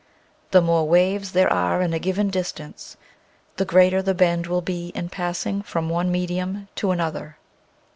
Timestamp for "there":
1.33-1.53